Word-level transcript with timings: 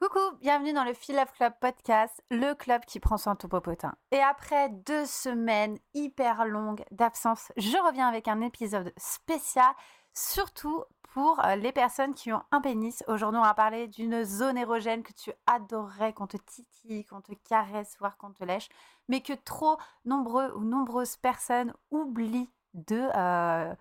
Coucou, 0.00 0.36
bienvenue 0.40 0.72
dans 0.72 0.84
le 0.84 0.94
Feel 0.94 1.16
Love 1.16 1.32
Club 1.32 1.54
podcast, 1.60 2.22
le 2.30 2.54
club 2.54 2.84
qui 2.84 3.00
prend 3.00 3.16
soin 3.16 3.32
de 3.32 3.38
ton 3.38 3.48
popotin. 3.48 3.96
Et 4.12 4.20
après 4.20 4.68
deux 4.68 5.04
semaines 5.06 5.76
hyper 5.92 6.44
longues 6.44 6.84
d'absence, 6.92 7.50
je 7.56 7.76
reviens 7.84 8.06
avec 8.06 8.28
un 8.28 8.40
épisode 8.40 8.92
spécial, 8.96 9.66
surtout 10.14 10.84
pour 11.12 11.44
euh, 11.44 11.56
les 11.56 11.72
personnes 11.72 12.14
qui 12.14 12.32
ont 12.32 12.44
un 12.52 12.60
pénis. 12.60 13.02
Aujourd'hui, 13.08 13.40
on 13.40 13.44
va 13.44 13.54
parler 13.54 13.88
d'une 13.88 14.22
zone 14.22 14.56
érogène 14.56 15.02
que 15.02 15.12
tu 15.12 15.32
adorerais 15.48 16.12
qu'on 16.12 16.28
te 16.28 16.36
titille, 16.36 17.04
qu'on 17.04 17.20
te 17.20 17.32
caresse, 17.48 17.96
voire 17.98 18.16
qu'on 18.18 18.30
te 18.30 18.44
lèche, 18.44 18.68
mais 19.08 19.20
que 19.20 19.32
trop 19.32 19.78
nombreux 20.04 20.52
ou 20.54 20.62
nombreuses 20.62 21.16
personnes 21.16 21.74
oublient 21.90 22.52
de... 22.74 23.08
Euh, 23.16 23.74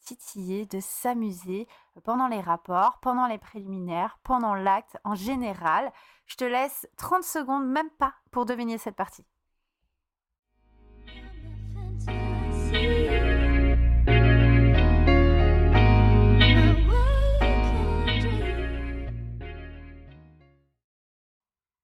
titiller, 0.00 0.66
de 0.66 0.80
s'amuser 0.80 1.68
pendant 2.04 2.28
les 2.28 2.40
rapports, 2.40 2.98
pendant 3.00 3.26
les 3.26 3.38
préliminaires, 3.38 4.18
pendant 4.22 4.54
l'acte 4.54 4.98
en 5.04 5.14
général. 5.14 5.92
Je 6.26 6.36
te 6.36 6.44
laisse 6.44 6.88
30 6.96 7.22
secondes, 7.22 7.66
même 7.66 7.90
pas, 7.90 8.14
pour 8.30 8.46
deviner 8.46 8.78
cette 8.78 8.96
partie. 8.96 9.26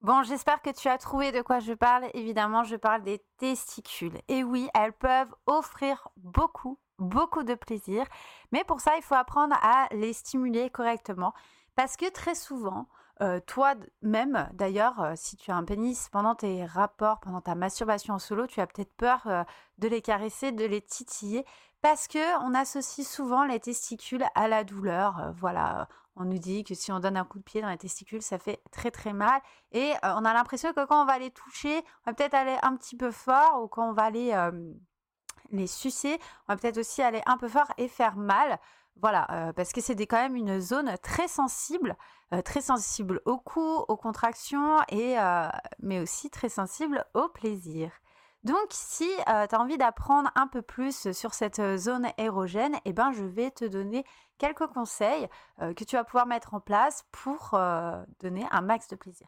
Bon, 0.06 0.22
j'espère 0.22 0.62
que 0.62 0.70
tu 0.70 0.86
as 0.86 0.98
trouvé 0.98 1.32
de 1.32 1.42
quoi 1.42 1.58
je 1.58 1.72
parle. 1.72 2.04
Évidemment, 2.14 2.62
je 2.62 2.76
parle 2.76 3.02
des 3.02 3.24
testicules. 3.38 4.16
Et 4.28 4.44
oui, 4.44 4.68
elles 4.72 4.92
peuvent 4.92 5.34
offrir 5.46 6.10
beaucoup, 6.16 6.78
beaucoup 7.00 7.42
de 7.42 7.56
plaisir. 7.56 8.06
Mais 8.52 8.62
pour 8.62 8.80
ça, 8.80 8.96
il 8.96 9.02
faut 9.02 9.16
apprendre 9.16 9.56
à 9.62 9.88
les 9.90 10.12
stimuler 10.12 10.70
correctement. 10.70 11.34
Parce 11.74 11.96
que 11.96 12.08
très 12.08 12.36
souvent, 12.36 12.86
euh, 13.20 13.40
toi-même, 13.48 14.48
d'ailleurs, 14.52 15.00
euh, 15.00 15.12
si 15.16 15.36
tu 15.36 15.50
as 15.50 15.56
un 15.56 15.64
pénis 15.64 16.08
pendant 16.10 16.36
tes 16.36 16.64
rapports, 16.64 17.18
pendant 17.18 17.40
ta 17.40 17.56
masturbation 17.56 18.14
en 18.14 18.20
solo, 18.20 18.46
tu 18.46 18.60
as 18.60 18.68
peut-être 18.68 18.94
peur 18.96 19.22
euh, 19.26 19.42
de 19.78 19.88
les 19.88 20.02
caresser, 20.02 20.52
de 20.52 20.66
les 20.66 20.82
titiller, 20.82 21.44
parce 21.82 22.08
que 22.08 22.44
on 22.44 22.54
associe 22.54 23.06
souvent 23.06 23.44
les 23.44 23.60
testicules 23.60 24.24
à 24.34 24.48
la 24.48 24.64
douleur. 24.64 25.32
voilà, 25.36 25.88
on 26.16 26.24
nous 26.24 26.38
dit 26.38 26.64
que 26.64 26.74
si 26.74 26.90
on 26.92 27.00
donne 27.00 27.16
un 27.16 27.24
coup 27.24 27.38
de 27.38 27.44
pied 27.44 27.62
dans 27.62 27.68
les 27.68 27.78
testicules, 27.78 28.22
ça 28.22 28.38
fait 28.38 28.60
très 28.70 28.90
très 28.90 29.12
mal, 29.12 29.40
et 29.72 29.92
on 30.02 30.24
a 30.24 30.34
l'impression 30.34 30.72
que 30.72 30.84
quand 30.86 31.02
on 31.02 31.06
va 31.06 31.18
les 31.18 31.30
toucher, 31.30 31.78
on 32.04 32.10
va 32.10 32.14
peut-être 32.14 32.34
aller 32.34 32.56
un 32.62 32.76
petit 32.76 32.96
peu 32.96 33.10
fort, 33.10 33.62
ou 33.62 33.68
quand 33.68 33.88
on 33.88 33.92
va 33.92 34.10
les 34.10 34.32
les 35.50 35.66
sucer, 35.66 36.18
on 36.48 36.52
va 36.52 36.56
peut-être 36.56 36.78
aussi 36.78 37.02
aller 37.02 37.22
un 37.26 37.36
peu 37.36 37.48
fort 37.48 37.72
et 37.78 37.88
faire 37.88 38.16
mal. 38.16 38.58
Voilà, 39.00 39.26
euh, 39.30 39.52
parce 39.52 39.72
que 39.72 39.80
c'est 39.80 39.94
quand 40.06 40.20
même 40.20 40.36
une 40.36 40.58
zone 40.60 40.96
très 41.02 41.28
sensible, 41.28 41.96
euh, 42.32 42.40
très 42.40 42.62
sensible 42.62 43.20
au 43.26 43.36
cou, 43.36 43.84
aux 43.88 43.96
contractions, 43.96 44.78
et, 44.88 45.18
euh, 45.18 45.48
mais 45.80 46.00
aussi 46.00 46.30
très 46.30 46.48
sensible 46.48 47.04
au 47.14 47.28
plaisir. 47.28 47.90
Donc, 48.46 48.68
si 48.70 49.10
tu 49.26 49.32
as 49.32 49.60
envie 49.60 49.76
d'apprendre 49.76 50.30
un 50.36 50.46
peu 50.46 50.62
plus 50.62 51.10
sur 51.10 51.34
cette 51.34 51.60
zone 51.76 52.06
érogène, 52.16 52.76
eh 52.84 52.92
ben, 52.92 53.10
je 53.10 53.24
vais 53.24 53.50
te 53.50 53.64
donner 53.64 54.04
quelques 54.38 54.68
conseils 54.68 55.26
que 55.58 55.82
tu 55.82 55.96
vas 55.96 56.04
pouvoir 56.04 56.26
mettre 56.26 56.54
en 56.54 56.60
place 56.60 57.04
pour 57.10 57.58
donner 58.20 58.46
un 58.52 58.60
max 58.60 58.86
de 58.86 58.94
plaisir. 58.94 59.26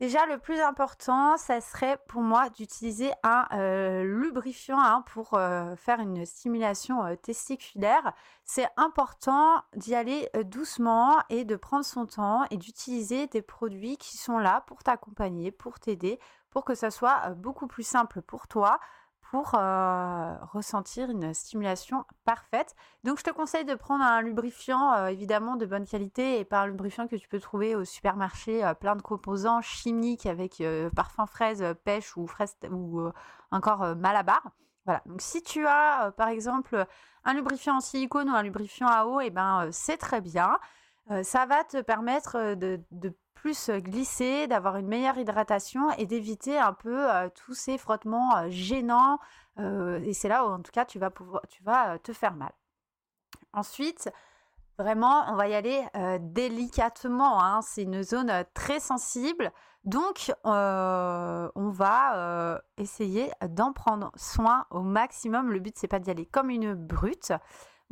Déjà, 0.00 0.26
le 0.26 0.38
plus 0.38 0.60
important, 0.60 1.36
ça 1.36 1.60
serait 1.60 1.98
pour 2.08 2.20
moi 2.20 2.50
d'utiliser 2.50 3.12
un 3.22 3.46
euh, 3.52 4.02
lubrifiant 4.02 4.78
hein, 4.80 5.04
pour 5.06 5.34
euh, 5.34 5.76
faire 5.76 6.00
une 6.00 6.26
stimulation 6.26 7.04
euh, 7.04 7.14
testiculaire. 7.14 8.12
C'est 8.42 8.66
important 8.76 9.62
d'y 9.76 9.94
aller 9.94 10.28
doucement 10.46 11.22
et 11.30 11.44
de 11.44 11.54
prendre 11.54 11.84
son 11.84 12.06
temps 12.06 12.44
et 12.50 12.56
d'utiliser 12.56 13.28
des 13.28 13.40
produits 13.40 13.96
qui 13.96 14.16
sont 14.16 14.38
là 14.38 14.64
pour 14.66 14.82
t'accompagner, 14.82 15.52
pour 15.52 15.78
t'aider, 15.78 16.18
pour 16.54 16.64
que 16.64 16.74
ça 16.74 16.90
soit 16.90 17.30
beaucoup 17.30 17.66
plus 17.66 17.82
simple 17.82 18.22
pour 18.22 18.48
toi, 18.48 18.78
pour 19.30 19.56
euh, 19.56 20.36
ressentir 20.52 21.10
une 21.10 21.34
stimulation 21.34 22.04
parfaite. 22.24 22.76
Donc 23.02 23.18
je 23.18 23.24
te 23.24 23.30
conseille 23.30 23.64
de 23.64 23.74
prendre 23.74 24.04
un 24.04 24.22
lubrifiant 24.22 24.92
euh, 24.92 25.06
évidemment 25.08 25.56
de 25.56 25.66
bonne 25.66 25.84
qualité 25.84 26.38
et 26.38 26.44
pas 26.44 26.60
un 26.60 26.66
lubrifiant 26.68 27.08
que 27.08 27.16
tu 27.16 27.26
peux 27.26 27.40
trouver 27.40 27.74
au 27.74 27.84
supermarché 27.84 28.64
euh, 28.64 28.74
plein 28.74 28.94
de 28.94 29.02
composants 29.02 29.60
chimiques 29.62 30.26
avec 30.26 30.62
parfum 30.94 31.26
fraise, 31.26 31.64
pêche 31.82 32.16
ou 32.16 32.28
fraise 32.28 32.56
ou 32.70 33.02
encore 33.50 33.96
malabar. 33.96 34.42
Voilà. 34.84 35.02
Donc 35.06 35.20
si 35.20 35.42
tu 35.42 35.66
as 35.66 36.12
par 36.16 36.28
exemple 36.28 36.86
un 37.24 37.34
lubrifiant 37.34 37.78
en 37.78 37.80
silicone 37.80 38.30
ou 38.30 38.34
un 38.34 38.42
lubrifiant 38.44 38.86
à 38.86 39.06
eau, 39.06 39.20
et 39.20 39.26
eh 39.26 39.30
ben 39.30 39.68
c'est 39.72 39.96
très 39.96 40.20
bien. 40.20 40.60
ça 41.24 41.46
va 41.46 41.64
te 41.64 41.80
permettre 41.80 42.54
de 42.54 43.16
plus 43.44 43.68
glisser, 43.68 44.46
d'avoir 44.46 44.76
une 44.76 44.88
meilleure 44.88 45.18
hydratation 45.18 45.90
et 45.98 46.06
d'éviter 46.06 46.58
un 46.58 46.72
peu 46.72 47.06
tous 47.34 47.52
ces 47.52 47.76
frottements 47.76 48.48
gênants. 48.48 49.18
et 49.58 50.14
c'est 50.14 50.28
là 50.28 50.46
où 50.46 50.48
en 50.48 50.62
tout 50.62 50.72
cas 50.72 50.86
tu 50.86 50.98
vas, 50.98 51.10
pouvoir, 51.10 51.42
tu 51.50 51.62
vas 51.62 51.98
te 51.98 52.14
faire 52.14 52.36
mal. 52.36 52.52
Ensuite, 53.52 54.10
vraiment, 54.78 55.30
on 55.30 55.36
va 55.36 55.48
y 55.48 55.54
aller 55.54 55.84
délicatement. 56.20 57.44
Hein. 57.44 57.60
C'est 57.60 57.82
une 57.82 58.02
zone 58.02 58.32
très 58.54 58.80
sensible. 58.80 59.52
Donc, 59.84 60.32
on 60.44 61.68
va 61.68 62.62
essayer 62.78 63.30
d'en 63.46 63.74
prendre 63.74 64.10
soin 64.16 64.64
au 64.70 64.80
maximum. 64.80 65.52
Le 65.52 65.60
but, 65.60 65.76
c'est 65.76 65.86
pas 65.86 65.98
d'y 65.98 66.10
aller 66.10 66.24
comme 66.24 66.48
une 66.48 66.72
brute. 66.72 67.34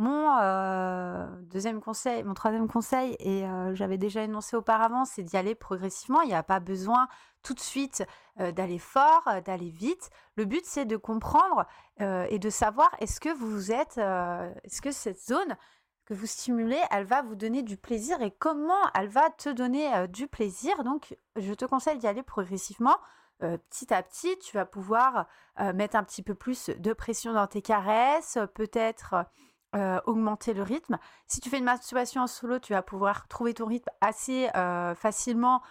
Mon 0.03 0.37
euh, 0.41 1.29
deuxième 1.43 1.81
conseil, 1.81 2.25
mon 2.25 2.35
troisième 2.35 2.67
conseil, 2.67 3.15
et 3.21 3.47
euh, 3.47 3.73
j'avais 3.77 3.99
déjà 3.99 4.25
énoncé 4.25 4.57
auparavant, 4.57 5.05
c'est 5.05 5.23
d'y 5.23 5.37
aller 5.37 5.55
progressivement. 5.55 6.23
Il 6.23 6.27
n'y 6.27 6.35
a 6.35 6.43
pas 6.43 6.59
besoin 6.59 7.07
tout 7.45 7.55
de 7.55 7.61
suite 7.61 8.03
euh, 8.41 8.51
d'aller 8.51 8.81
fort, 8.81 9.23
d'aller 9.45 9.71
vite. 9.71 10.11
Le 10.35 10.45
but, 10.45 10.65
c'est 10.65 10.87
de 10.87 10.97
comprendre 10.97 11.67
et 12.01 12.41
de 12.41 12.51
savoir 12.51 12.91
est-ce 12.99 13.21
que 13.21 13.29
vous 13.29 13.71
êtes, 13.71 13.99
est-ce 13.99 14.83
que 14.83 14.91
cette 14.91 15.25
zone 15.25 15.57
que 16.05 16.15
vous 16.15 16.27
stimulez, 16.27 16.81
elle 16.91 17.05
va 17.05 17.23
vous 17.23 17.37
donner 17.37 17.63
du 17.63 17.77
plaisir 17.77 18.21
et 18.23 18.33
comment 18.33 18.91
elle 18.95 19.07
va 19.07 19.31
te 19.31 19.51
donner 19.51 20.09
du 20.09 20.27
plaisir. 20.27 20.83
Donc, 20.83 21.17
je 21.37 21.55
te 21.55 21.65
conseille 21.65 21.99
d'y 21.99 22.09
aller 22.09 22.25
progressivement. 22.25 22.97
petit 23.39 23.95
à 23.95 24.03
petit, 24.03 24.37
tu 24.41 24.57
vas 24.57 24.67
pouvoir 24.67 25.29
mettre 25.75 25.95
un 25.95 26.03
petit 26.03 26.25
peu 26.25 26.35
plus 26.35 26.71
de 26.71 26.93
pression 26.93 27.35
dans 27.35 27.47
tes 27.47 27.63
caresses, 27.63 28.37
peut-être 28.55 29.27
euh, 29.75 30.01
augmenter 30.05 30.53
le 30.53 30.63
rythme. 30.63 30.99
Si 31.27 31.41
tu 31.41 31.49
fais 31.49 31.57
une 31.57 31.65
masturbation 31.65 32.21
en 32.21 32.27
solo, 32.27 32.59
tu 32.59 32.75
vas 32.75 32.83
pouvoir 32.83 33.27
trouver 33.29 33.55
ton 33.55 33.65
rythme 33.65 33.89
assez 34.03 34.51
euh, 34.55 34.95
facilement 34.95 35.63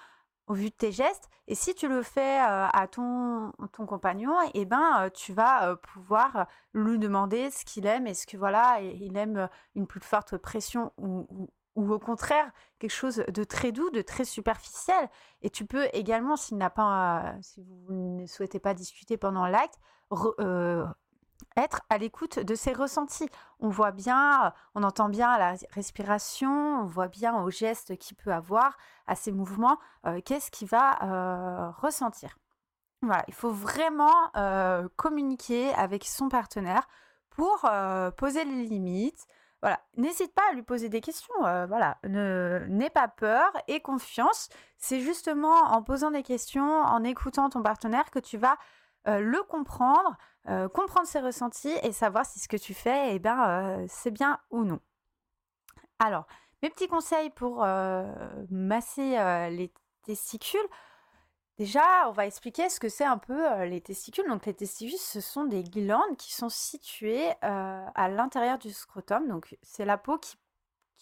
au 0.47 0.53
vu 0.55 0.71
de 0.71 0.75
tes 0.75 0.91
gestes. 0.91 1.29
Et 1.47 1.53
si 1.53 1.75
tu 1.75 1.87
le 1.87 2.01
fais 2.01 2.39
euh, 2.41 2.67
à 2.67 2.87
ton, 2.87 3.51
ton 3.73 3.85
compagnon, 3.85 4.33
eh 4.55 4.65
ben, 4.65 5.09
tu 5.13 5.33
vas 5.33 5.75
pouvoir 5.75 6.47
lui 6.73 6.97
demander 6.97 7.51
ce 7.51 7.63
qu'il 7.63 7.85
aime. 7.85 8.07
Est-ce 8.07 8.25
que 8.25 8.37
voilà, 8.37 8.81
il 8.81 9.15
aime 9.17 9.47
une 9.75 9.85
plus 9.85 9.99
forte 9.99 10.35
pression 10.37 10.91
ou, 10.97 11.27
ou, 11.75 11.91
au 11.91 11.99
contraire 11.99 12.51
quelque 12.79 12.89
chose 12.89 13.23
de 13.27 13.43
très 13.43 13.71
doux, 13.71 13.91
de 13.91 14.01
très 14.01 14.25
superficiel. 14.25 15.09
Et 15.43 15.51
tu 15.51 15.65
peux 15.65 15.87
également, 15.93 16.37
s'il 16.37 16.57
n'a 16.57 16.71
pas, 16.71 17.35
si 17.41 17.61
vous 17.61 17.93
ne 17.93 18.25
souhaitez 18.25 18.59
pas 18.59 18.73
discuter 18.73 19.17
pendant 19.17 19.45
l'acte, 19.45 19.79
être 21.57 21.81
à 21.89 21.97
l'écoute 21.97 22.39
de 22.39 22.55
ses 22.55 22.73
ressentis. 22.73 23.29
On 23.59 23.69
voit 23.69 23.91
bien, 23.91 24.53
on 24.75 24.83
entend 24.83 25.09
bien 25.09 25.37
la 25.37 25.55
respiration, 25.71 26.81
on 26.81 26.85
voit 26.85 27.07
bien 27.07 27.41
au 27.41 27.49
geste 27.49 27.97
qu'il 27.97 28.17
peut 28.17 28.33
avoir, 28.33 28.77
à 29.07 29.15
ses 29.15 29.31
mouvements, 29.31 29.77
euh, 30.05 30.21
qu'est-ce 30.23 30.51
qu'il 30.51 30.67
va 30.67 31.03
euh, 31.03 31.71
ressentir. 31.71 32.37
Voilà, 33.01 33.23
il 33.27 33.33
faut 33.33 33.51
vraiment 33.51 34.31
euh, 34.37 34.87
communiquer 34.95 35.73
avec 35.73 36.05
son 36.05 36.29
partenaire 36.29 36.87
pour 37.29 37.67
poser 38.17 38.43
les 38.43 38.65
limites. 38.65 39.25
Voilà, 39.61 39.79
n'hésite 39.95 40.33
pas 40.33 40.41
à 40.49 40.53
lui 40.53 40.63
poser 40.63 40.89
des 40.89 41.01
questions. 41.01 41.33
voilà, 41.39 41.97
n'aie 42.03 42.89
pas 42.89 43.07
peur 43.07 43.51
et 43.67 43.79
confiance. 43.79 44.49
C'est 44.77 44.99
justement 44.99 45.55
en 45.71 45.81
posant 45.81 46.11
des 46.11 46.23
questions, 46.23 46.81
en 46.81 47.03
écoutant 47.03 47.49
ton 47.49 47.63
partenaire 47.63 48.11
que 48.11 48.19
tu 48.19 48.37
vas 48.37 48.57
le 49.05 49.43
comprendre, 49.43 50.17
euh, 50.47 50.67
comprendre 50.67 51.07
ses 51.07 51.19
ressentis 51.19 51.73
et 51.83 51.91
savoir 51.91 52.25
si 52.25 52.39
ce 52.39 52.47
que 52.47 52.57
tu 52.57 52.73
fais, 52.73 53.15
eh 53.15 53.19
ben, 53.19 53.47
euh, 53.47 53.85
c'est 53.87 54.09
bien 54.09 54.39
ou 54.49 54.63
non. 54.63 54.79
Alors, 55.99 56.25
mes 56.63 56.69
petits 56.69 56.87
conseils 56.87 57.29
pour 57.29 57.63
euh, 57.63 58.11
masser 58.49 59.17
les 59.51 59.71
testicules. 60.03 60.59
Déjà, 61.57 62.09
on 62.09 62.11
va 62.11 62.25
expliquer 62.25 62.69
ce 62.69 62.79
que 62.79 62.89
c'est 62.89 63.05
un 63.05 63.19
peu 63.19 63.65
les 63.65 63.81
testicules. 63.81 64.27
Donc, 64.27 64.47
les 64.47 64.53
testicules, 64.55 64.97
ce 64.97 65.21
sont 65.21 65.45
des 65.45 65.63
glandes 65.63 66.17
qui 66.17 66.33
sont 66.33 66.49
situées 66.49 67.29
à 67.41 68.09
l'intérieur 68.09 68.57
du 68.57 68.71
scrotum. 68.71 69.27
Donc, 69.27 69.55
c'est 69.61 69.85
la 69.85 69.99
peau 69.99 70.17
qui, 70.17 70.37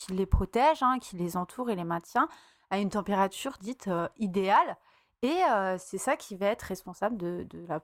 les 0.10 0.25
protège, 0.25 0.84
hein, 0.84 1.00
qui 1.00 1.16
les 1.16 1.38
entoure 1.38 1.69
et 1.69 1.75
les 1.75 1.86
maintient 1.86 2.28
à 2.72 2.80
une 2.80 2.90
température 2.90 3.57
dite 3.62 3.90
idéale. 4.18 4.75
Et 5.21 5.42
c'est 5.80 5.98
ça 5.98 6.16
qui 6.16 6.36
va 6.36 6.48
être 6.48 6.63
responsable 6.63 7.18
de, 7.18 7.45
la, 7.68 7.80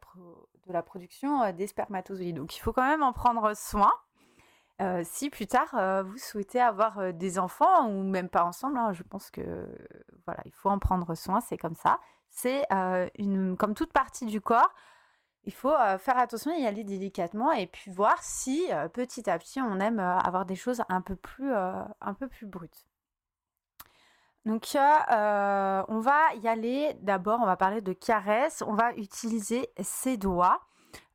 de 0.67 0.73
la, 0.73 0.81
production 0.81 1.51
des 1.51 1.67
spermatozoïdes. 1.67 2.37
Donc 2.37 2.55
il 2.55 2.59
faut 2.59 2.71
quand 2.71 2.87
même 2.87 3.03
en 3.03 3.11
prendre 3.11 3.53
soin. 3.55 3.91
si 5.03 5.29
plus 5.29 5.47
tard 5.47 6.03
vous 6.05 6.17
souhaitez 6.17 6.61
avoir 6.61 7.13
des 7.13 7.37
enfants 7.37 7.89
ou 7.89 8.03
même 8.03 8.29
pas 8.29 8.45
ensemble, 8.45 8.77
hein, 8.77 8.93
je 8.93 9.03
pense 9.03 9.31
que 9.31 9.67
voilà, 10.25 10.41
il 10.45 10.53
faut 10.53 10.69
en 10.69 10.79
prendre 10.79 11.13
soin, 11.15 11.41
c'est 11.41 11.57
comme 11.57 11.75
ça. 11.75 11.99
C'est 12.29 12.65
une 13.17 13.57
comme 13.57 13.73
toute 13.73 13.91
partie 13.91 14.25
du 14.25 14.39
corps, 14.39 14.73
il 15.43 15.53
faut 15.53 15.75
faire 15.99 16.17
attention 16.17 16.51
et 16.55 16.61
y 16.61 16.65
aller 16.65 16.85
délicatement 16.85 17.51
et 17.51 17.67
puis 17.67 17.91
voir 17.91 18.23
si 18.23 18.65
petit 18.93 19.29
à 19.29 19.37
petit 19.37 19.59
on 19.59 19.81
aime 19.81 19.99
avoir 19.99 20.45
des 20.45 20.55
choses 20.55 20.83
un 20.87 21.01
peu 21.01 21.17
plus 21.17 21.53
un 21.53 22.13
peu 22.17 22.29
plus 22.29 22.45
brutes. 22.45 22.85
Donc, 24.45 24.69
on 24.75 25.99
va 25.99 26.33
y 26.35 26.47
aller. 26.47 26.95
D'abord, 27.01 27.39
on 27.41 27.45
va 27.45 27.57
parler 27.57 27.81
de 27.81 27.93
caresse. 27.93 28.63
On 28.65 28.73
va 28.73 28.93
utiliser 28.93 29.69
ses 29.81 30.17
doigts. 30.17 30.61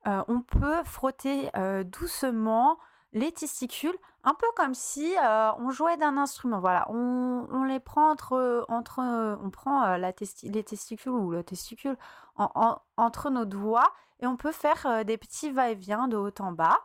on 0.04 0.42
peut 0.42 0.82
frotter 0.84 1.50
doucement 1.84 2.78
les 3.12 3.32
testicules, 3.32 3.96
un 4.22 4.34
peu 4.34 4.46
comme 4.56 4.74
si 4.74 5.14
on 5.58 5.70
jouait 5.70 5.96
d'un 5.96 6.16
instrument. 6.16 6.60
Voilà, 6.60 6.86
on, 6.90 7.64
les 7.64 7.80
prend 7.80 8.10
entre, 8.10 8.66
on 8.68 9.50
prend 9.50 9.96
les 9.96 10.12
testicules 10.62 11.12
ou 11.12 11.30
le 11.30 11.42
testicule 11.42 11.96
entre 12.36 13.30
nos 13.30 13.44
doigts 13.44 13.92
et 14.20 14.26
on 14.26 14.36
peut 14.36 14.52
faire 14.52 15.04
des 15.04 15.18
petits 15.18 15.50
va-et-vient 15.50 16.08
de 16.08 16.16
haut 16.16 16.30
en 16.40 16.52
bas. 16.52 16.78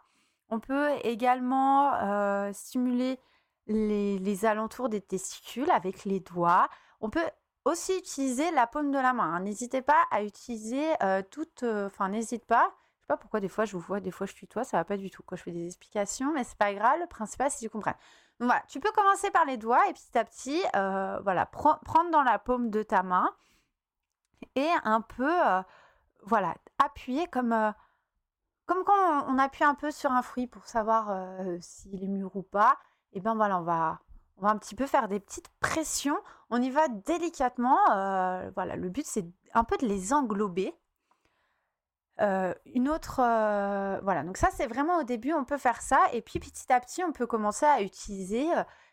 On 0.50 0.60
peut 0.60 0.90
également 1.04 2.52
stimuler 2.54 3.20
les, 3.68 4.46
alentours 4.46 4.90
des 4.90 5.02
testicules 5.02 5.70
avec 5.72 6.06
les 6.06 6.20
doigts. 6.20 6.70
On 7.02 7.10
peut 7.10 7.28
aussi 7.66 7.98
utiliser 7.98 8.52
la 8.52 8.68
paume 8.68 8.92
de 8.92 8.98
la 8.98 9.14
main. 9.14 9.36
Hein. 9.36 9.40
N'hésitez 9.42 9.82
pas 9.82 10.04
à 10.12 10.24
utiliser 10.24 10.86
toute... 11.32 11.64
Enfin, 11.64 12.10
n'hésite 12.10 12.46
pas 12.46 12.74
sais 13.06 13.08
pas 13.08 13.18
pourquoi 13.18 13.40
des 13.40 13.50
fois 13.50 13.66
je 13.66 13.74
vous 13.74 13.80
vois, 13.80 14.00
des 14.00 14.12
fois 14.12 14.26
je 14.26 14.34
tutoie, 14.34 14.64
ça 14.64 14.78
va 14.78 14.84
pas 14.84 14.98
du 14.98 15.12
tout 15.12 15.22
quand 15.24 15.36
je 15.36 15.44
fais 15.44 15.52
des 15.52 15.68
explications, 15.68 16.34
mais 16.34 16.44
c'est 16.44 16.58
pas 16.58 16.74
grave, 16.74 17.00
le 17.00 17.08
principal 17.08 17.52
c'est 17.52 17.58
que 17.58 17.66
tu 17.66 17.70
comprennes. 17.70 17.96
Donc 18.40 18.48
voilà, 18.48 18.64
tu 18.68 18.80
peux 18.80 18.92
commencer 18.92 19.30
par 19.32 19.46
les 19.46 19.58
doigts 19.58 19.88
et 19.88 19.94
petit 19.94 20.18
à 20.18 20.26
petit, 20.26 20.62
euh, 20.76 21.20
voilà, 21.22 21.46
prendre 21.46 22.10
dans 22.12 22.24
la 22.24 22.40
paume 22.40 22.72
de 22.72 22.82
ta 22.82 23.04
main 23.04 23.30
et 24.56 24.70
un 24.84 25.02
peu, 25.02 25.48
euh, 25.48 25.62
voilà, 26.24 26.56
appuyer 26.84 27.28
comme, 27.28 27.54
euh, 27.54 27.72
comme 28.66 28.84
quand 28.84 29.26
on, 29.28 29.38
appuie 29.38 29.64
un 29.64 29.76
peu 29.76 29.92
sur 29.92 30.12
un 30.12 30.24
fruit 30.24 30.48
pour 30.48 30.66
savoir 30.66 31.16
s'il 31.62 32.04
est 32.04 32.08
mûr 32.08 32.36
ou 32.36 32.42
pas. 32.42 32.78
Et 33.16 33.22
ben 33.22 33.34
voilà, 33.36 33.60
on 33.60 33.64
va, 33.64 34.00
on 34.38 34.44
va 34.44 34.50
un 34.50 34.58
petit 34.58 34.76
peu 34.76 34.86
faire 34.86 35.08
des 35.08 35.20
petites 35.20 35.50
pressions. 35.60 36.18
On 36.52 36.62
y 36.62 36.70
va 36.70 36.88
délicatement. 36.88 37.80
voilà, 38.54 38.76
le 38.76 38.90
but 38.90 39.06
c'est 39.06 39.26
un 39.54 39.64
peu 39.64 39.78
de 39.78 39.88
les 39.88 40.14
englober 40.14 40.76
une 42.20 42.88
autre, 42.88 43.16
voilà, 44.04 44.24
donc 44.24 44.38
ça 44.38 44.50
c'est 44.54 44.68
vraiment 44.68 45.00
au 45.00 45.04
début, 45.04 45.34
on 45.34 45.44
peut 45.44 45.58
faire 45.58 45.82
ça, 45.82 46.00
et 46.14 46.22
puis 46.22 46.40
petit 46.40 46.72
à 46.72 46.80
petit, 46.80 47.04
on 47.04 47.12
peut 47.12 47.28
commencer 47.28 47.66
à 47.66 47.82
utiliser 47.82 48.48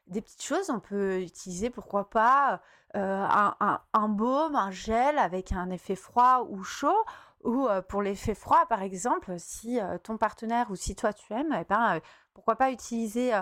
des 0.09 0.21
petites 0.21 0.43
choses. 0.43 0.71
On 0.71 0.81
peut 0.81 1.21
utiliser, 1.21 1.71
pourquoi 1.71 2.11
pas, 2.11 2.61
un, 2.95 3.81
un, 3.93 4.09
baume, 4.09 4.57
un 4.57 4.71
gel 4.71 5.19
avec 5.19 5.53
un 5.53 5.71
effet 5.71 5.97
froid 5.97 6.47
ou 6.49 6.63
chaud, 6.63 7.05
ou 7.45 7.69
pour 7.89 8.03
l'effet 8.03 8.35
froid, 8.35 8.67
par 8.69 8.83
exemple, 8.83 9.35
si 9.39 9.79
ton 10.03 10.17
partenaire 10.17 10.71
ou 10.71 10.77
si 10.77 10.95
toi 10.95 11.13
tu 11.13 11.33
aimes, 11.33 11.57
eh 11.61 11.65
ben, 11.65 12.01
pourquoi 12.35 12.57
pas 12.57 12.71
utiliser 12.71 13.33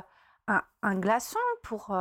un, 0.83 0.95
glaçon 0.97 1.39
pour 1.63 1.95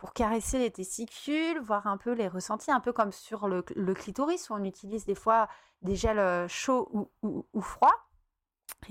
pour 0.00 0.14
caresser 0.14 0.58
les 0.58 0.70
testicules, 0.70 1.60
voir 1.60 1.86
un 1.86 1.98
peu 1.98 2.12
les 2.12 2.26
ressentis, 2.26 2.70
un 2.70 2.80
peu 2.80 2.90
comme 2.90 3.12
sur 3.12 3.48
le, 3.48 3.60
clitoris 3.92 4.48
où 4.48 4.54
on 4.54 4.64
utilise 4.64 5.04
des 5.04 5.14
fois 5.14 5.46
des 5.82 5.94
gels 5.94 6.18
euh, 6.18 6.48
chauds 6.48 7.10
ou, 7.22 7.60
froids. 7.60 7.94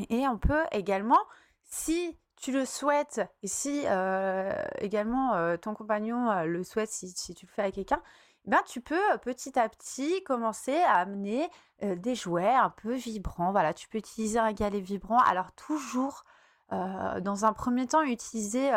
Et 0.10 0.28
on 0.28 0.38
peut 0.38 0.64
également, 0.72 1.18
si 1.64 2.16
tu 2.36 2.52
le 2.52 2.64
souhaites 2.64 3.22
et 3.42 3.48
si 3.48 3.86
euh, 3.88 4.54
également 4.78 5.34
euh, 5.34 5.58
ton 5.58 5.74
compagnon 5.74 6.44
le 6.44 6.64
souhaite, 6.64 6.92
si, 6.92 7.34
tu 7.34 7.48
le 7.48 7.52
fais 7.52 7.64
avec 7.64 7.74
quelqu'un, 7.74 8.04
eh 8.46 8.52
ben, 8.52 8.62
tu 8.68 8.80
peux 8.80 9.18
petit 9.24 9.58
à 9.58 9.68
petit 9.68 10.24
commencer 10.24 10.78
à 10.78 10.98
amener 10.98 11.50
des 11.82 12.14
jouets 12.14 12.54
un 12.54 12.70
peu 12.70 12.94
vibrants. 12.94 13.52
Voilà, 13.52 13.74
tu 13.74 13.90
peux 13.90 13.98
utiliser 13.98 14.38
un 14.38 14.54
galet 14.54 14.80
vibrant. 14.80 15.22
Alors 15.22 15.54
toujours, 15.54 16.24
dans 16.72 17.46
un 17.46 17.54
premier 17.54 17.88
temps, 17.88 18.02
utiliser 18.04 18.72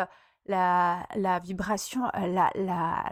la, 0.46 1.06
vibration 1.42 2.02
la, 2.14 2.50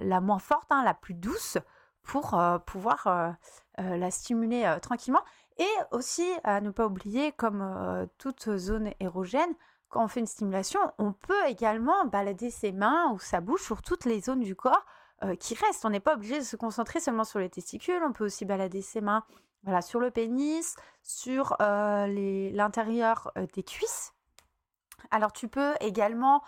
la, 0.01 0.21
moins 0.21 0.39
forte, 0.39 0.71
hein, 0.71 0.83
la 0.85 0.95
plus 0.95 1.15
douce, 1.15 1.59
pour 2.03 2.35
euh, 2.35 2.59
pouvoir 2.59 3.07
euh, 3.07 3.31
euh, 3.79 3.97
la 3.97 4.11
stimuler 4.11 4.77
tranquillement. 4.83 5.23
Et 5.59 5.69
aussi, 5.93 6.27
à 6.43 6.61
ne 6.61 6.71
pas 6.71 6.87
oublier, 6.87 7.33
comme 7.33 8.09
toute 8.19 8.57
zone 8.57 8.93
érogène, 8.99 9.55
quand 9.91 10.03
on 10.03 10.09
fait 10.09 10.21
une 10.21 10.27
stimulation, 10.27 10.81
on 10.99 11.13
peut 11.13 11.47
également 11.49 12.07
balader 12.07 12.51
ses 12.51 12.73
mains 12.73 13.11
ou 13.13 13.19
sa 13.19 13.41
bouche 13.41 13.63
sur 13.63 13.83
toutes 13.83 14.07
les 14.07 14.21
zones 14.21 14.41
du 14.41 14.57
corps 14.57 14.87
qui 15.39 15.55
restent. 15.55 15.85
On 15.85 15.91
n'est 15.91 16.01
pas 16.01 16.15
obligé 16.15 16.39
de 16.39 16.45
se 16.45 16.57
concentrer 16.57 16.99
seulement 16.99 17.25
sur 17.25 17.41
les 17.41 17.51
testicules, 17.51 18.03
on 18.03 18.13
peut 18.13 18.25
aussi 18.25 18.47
balader 18.47 18.81
ses 18.81 19.03
mains 19.03 19.23
voilà, 19.65 19.83
sur 19.83 20.01
le 20.01 20.11
pénis, 20.11 20.77
sur 21.03 21.57
l'intérieur 21.61 23.31
des 23.53 23.63
cuisses. 23.63 24.15
Alors 25.11 25.33
tu 25.33 25.49
peux 25.49 25.75
également 25.81 26.43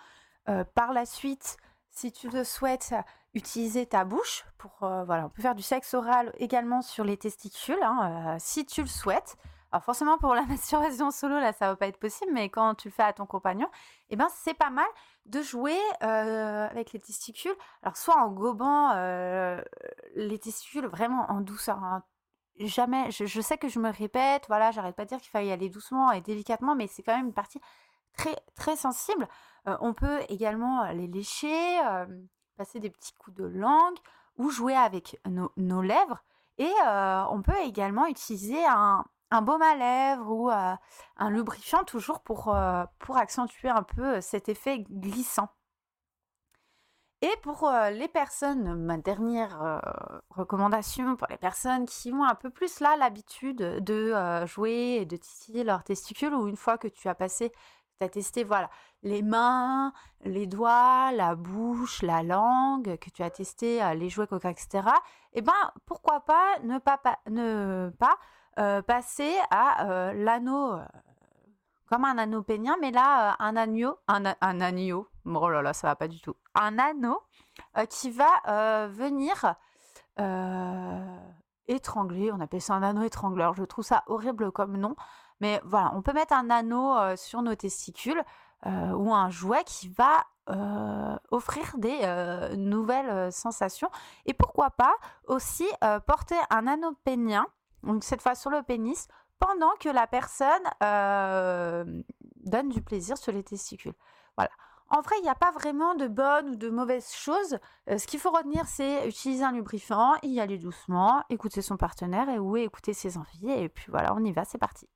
euh, 0.49 0.63
par 0.75 0.93
la 0.93 1.05
suite, 1.05 1.57
si 1.89 2.11
tu 2.11 2.29
le 2.29 2.43
souhaites, 2.43 2.93
utiliser 3.33 3.85
ta 3.85 4.03
bouche 4.03 4.45
pour 4.57 4.83
euh, 4.83 5.03
voilà, 5.05 5.25
on 5.25 5.29
peut 5.29 5.41
faire 5.41 5.55
du 5.55 5.63
sexe 5.63 5.93
oral 5.93 6.33
également 6.37 6.81
sur 6.81 7.03
les 7.03 7.17
testicules, 7.17 7.81
hein, 7.81 8.33
euh, 8.35 8.35
si 8.39 8.65
tu 8.65 8.81
le 8.81 8.87
souhaites. 8.87 9.37
Alors 9.71 9.83
forcément 9.83 10.17
pour 10.17 10.35
la 10.35 10.41
masturbation 10.45 11.11
solo 11.11 11.39
là 11.39 11.53
ça 11.53 11.67
va 11.67 11.75
pas 11.75 11.87
être 11.87 11.97
possible, 11.99 12.31
mais 12.33 12.49
quand 12.49 12.75
tu 12.75 12.89
le 12.89 12.93
fais 12.93 13.03
à 13.03 13.13
ton 13.13 13.25
compagnon, 13.25 13.69
eh 14.09 14.15
ben 14.15 14.27
c'est 14.35 14.53
pas 14.53 14.69
mal 14.69 14.85
de 15.25 15.41
jouer 15.41 15.77
avec 16.01 16.91
les 16.91 16.99
testicules. 16.99 17.55
Alors 17.81 17.97
soit 17.97 18.17
en 18.17 18.29
gobant 18.29 18.93
les 20.15 20.39
testicules 20.39 20.85
vraiment 20.85 21.25
en 21.31 21.41
douceur. 21.41 21.77
Hein. 21.83 22.03
Jamais, 22.59 23.09
je, 23.09 23.41
sais 23.41 23.57
que 23.57 23.67
je 23.67 23.79
me 23.79 23.91
répète, 23.91 24.45
voilà, 24.47 24.69
j'arrête 24.69 24.95
pas 24.95 25.05
de 25.05 25.09
dire 25.09 25.19
qu'il 25.19 25.31
fallait 25.31 25.47
y 25.47 25.51
aller 25.51 25.69
doucement 25.69 26.11
et 26.11 26.21
délicatement, 26.21 26.75
mais 26.75 26.85
c'est 26.85 27.01
quand 27.01 27.15
même 27.15 27.27
une 27.27 27.33
partie 27.33 27.59
très 28.17 28.35
très 28.55 28.75
sensible 28.75 29.27
on 29.65 29.93
peut 29.93 30.21
également 30.29 30.91
les 30.91 31.07
lécher, 31.07 31.79
passer 32.57 32.79
des 32.79 32.89
petits 32.89 33.13
coups 33.13 33.37
de 33.37 33.45
langue 33.45 33.97
ou 34.37 34.49
jouer 34.49 34.75
avec 34.75 35.19
nos, 35.25 35.81
lèvres. 35.81 36.23
Et 36.57 36.71
on 36.85 37.41
peut 37.41 37.59
également 37.63 38.05
utiliser 38.07 38.63
un, 38.65 39.05
baume 39.41 39.61
à 39.61 39.75
lèvres 39.75 40.29
ou 40.29 40.49
un 40.49 41.29
lubrifiant 41.29 41.83
toujours 41.83 42.21
pour, 42.21 42.55
pour 42.99 43.17
accentuer 43.17 43.69
un 43.69 43.83
peu 43.83 44.21
cet 44.21 44.49
effet 44.49 44.79
glissant. 44.79 45.49
Et 47.21 47.31
pour 47.41 47.71
les 47.89 48.09
personnes, 48.09 48.75
ma 48.75 48.97
dernière 48.97 49.81
recommandation 50.29 51.15
pour 51.15 51.27
les 51.29 51.37
personnes 51.37 51.85
qui 51.85 52.11
ont 52.11 52.25
un 52.25 52.35
peu 52.35 52.49
plus 52.49 52.81
là 52.81 52.97
l'habitude 52.97 53.55
de 53.55 54.45
jouer 54.45 54.97
et 54.99 55.05
de 55.05 55.15
titiller 55.15 55.63
leurs 55.63 55.85
testicules 55.85 56.33
ou 56.33 56.49
une 56.49 56.57
fois 56.57 56.77
que 56.77 56.89
tu 56.89 57.07
as 57.07 57.15
passé 57.15 57.53
tu 57.99 58.05
as 58.05 58.09
testé 58.09 58.43
voilà, 58.43 58.69
les 59.03 59.21
mains, 59.21 59.93
les 60.23 60.47
doigts, 60.47 61.11
la 61.11 61.35
bouche, 61.35 62.01
la 62.01 62.23
langue, 62.23 62.97
que 62.97 63.09
tu 63.09 63.21
as 63.23 63.29
testé 63.29 63.83
euh, 63.83 63.93
les 63.93 64.09
jouets 64.09 64.27
coca, 64.27 64.49
etc. 64.49 64.87
Eh 65.33 65.41
ben, 65.41 65.53
pourquoi 65.85 66.21
pas 66.21 66.59
ne 66.63 66.79
pas, 66.79 66.99
ne 67.29 67.91
pas 67.99 68.17
euh, 68.59 68.81
passer 68.81 69.33
à 69.51 69.85
euh, 69.89 70.13
l'anneau, 70.13 70.79
comme 71.87 72.05
un 72.05 72.17
anneau 72.17 72.43
pénien, 72.43 72.77
mais 72.81 72.91
là, 72.91 73.35
un 73.39 73.55
agneau, 73.55 73.97
un, 74.07 74.23
un 74.39 74.61
agneau, 74.61 75.07
oh 75.25 75.49
là 75.49 75.61
là, 75.61 75.73
ça 75.73 75.87
va 75.87 75.95
pas 75.95 76.07
du 76.07 76.21
tout, 76.21 76.35
un 76.55 76.79
anneau 76.79 77.21
qui 77.89 78.09
va 78.09 78.87
venir 78.87 79.55
étrangler, 81.67 82.31
on 82.31 82.39
appelle 82.39 82.61
ça 82.61 82.73
un 82.73 82.83
anneau 82.83 83.03
étrangleur, 83.03 83.53
je 83.53 83.63
trouve 83.63 83.85
ça 83.85 84.03
horrible 84.07 84.51
comme 84.51 84.77
nom, 84.77 84.95
mais 85.43 85.59
voilà, 85.65 85.91
on 85.93 86.01
peut 86.01 86.13
mettre 86.13 86.33
un 86.33 86.49
anneau 86.49 86.95
sur 87.17 87.41
nos 87.41 87.53
testicules 87.53 88.23
ou 88.65 89.13
un 89.13 89.29
jouet 89.29 89.65
qui 89.65 89.89
va 89.89 90.23
offrir 91.31 91.73
des 91.77 91.99
nouvelles 92.55 93.29
sensations. 93.29 93.89
Et 94.25 94.33
pourquoi 94.33 94.69
pas 94.71 94.93
aussi 95.27 95.67
porter 96.07 96.37
un 96.49 96.65
anneau 96.65 96.93
pénien, 97.03 97.45
donc 97.83 98.05
cette 98.05 98.21
fois 98.21 98.35
sur 98.35 98.51
le 98.51 98.63
pénis, 98.63 99.09
pendant 99.37 99.73
que 99.81 99.89
la 99.89 100.07
personne 100.07 100.63
donne 102.45 102.69
du 102.69 102.81
plaisir 102.81 103.17
sur 103.17 103.33
les 103.33 103.43
testicules. 103.43 103.95
Voilà. 104.37 104.51
En 104.89 105.01
vrai, 105.01 105.15
il 105.19 105.23
n'y 105.23 105.29
a 105.29 105.35
pas 105.35 105.51
vraiment 105.51 105.95
de 105.95 106.07
bonnes 106.07 106.51
ou 106.51 106.55
de 106.55 106.69
mauvaises 106.69 107.11
choses. 107.11 107.57
ce 107.87 108.07
qu'il 108.07 108.19
faut 108.19 108.31
retenir, 108.31 108.65
c'est 108.65 109.09
utiliser 109.09 109.43
un 109.43 109.51
lubrifiant, 109.51 110.13
y 110.23 110.39
aller 110.39 110.57
doucement, 110.57 111.23
écouter 111.29 111.61
son 111.61 111.75
partenaire 111.75 112.29
et 112.29 112.39
ou 112.39 112.55
écouter 112.55 112.93
ses 112.93 113.17
envies. 113.17 113.51
Et 113.51 113.67
puis 113.67 113.87
voilà, 113.89 114.13
on 114.15 114.23
y 114.23 114.31
va, 114.31 114.45
c'est 114.45 114.57
parti. 114.57 114.87